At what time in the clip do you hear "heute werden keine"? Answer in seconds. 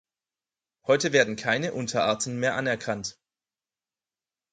0.87-1.73